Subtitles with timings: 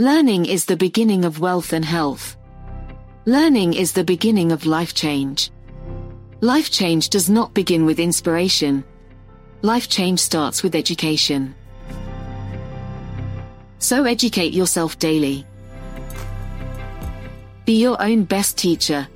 [0.00, 2.36] Learning is the beginning of wealth and health.
[3.24, 5.50] Learning is the beginning of life change.
[6.40, 8.84] Life change does not begin with inspiration.
[9.62, 11.52] Life change starts with education.
[13.80, 15.44] So educate yourself daily.
[17.64, 19.08] Be your own best teacher.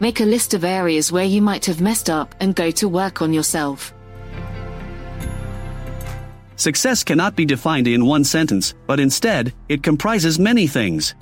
[0.00, 3.20] Make a list of areas where you might have messed up and go to work
[3.20, 3.92] on yourself.
[6.60, 11.14] Success cannot be defined in one sentence, but instead, it comprises many things.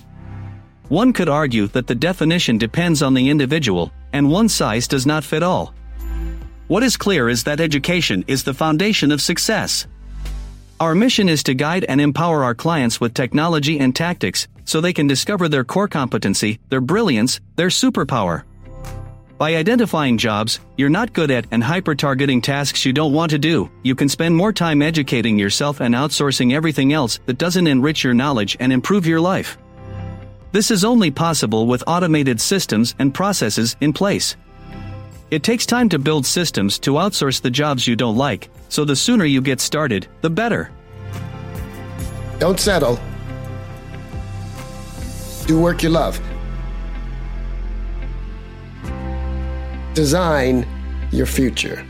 [0.89, 5.23] One could argue that the definition depends on the individual, and one size does not
[5.23, 5.73] fit all.
[6.67, 9.87] What is clear is that education is the foundation of success.
[10.81, 14.93] Our mission is to guide and empower our clients with technology and tactics so they
[14.93, 18.43] can discover their core competency, their brilliance, their superpower.
[19.39, 23.39] By identifying jobs you're not good at and hyper targeting tasks you don't want to
[23.39, 28.03] do, you can spend more time educating yourself and outsourcing everything else that doesn't enrich
[28.03, 29.57] your knowledge and improve your life.
[30.51, 34.35] This is only possible with automated systems and processes in place.
[35.31, 38.97] It takes time to build systems to outsource the jobs you don't like, so the
[38.97, 40.73] sooner you get started, the better.
[42.41, 42.99] Don't settle.
[45.47, 46.21] Do work you love.
[49.99, 50.65] Design
[51.11, 51.85] your future.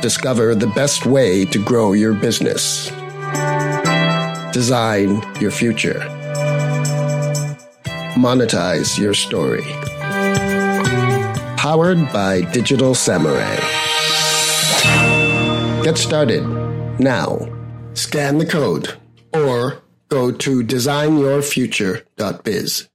[0.00, 2.92] Discover the best way to grow your business.
[4.52, 5.98] Design your future.
[8.14, 9.64] Monetize your story.
[11.56, 13.56] Powered by Digital Samurai.
[15.82, 16.46] Get started
[17.00, 17.48] now.
[17.94, 18.94] Scan the code
[19.32, 22.88] or go to designyourfuture.biz.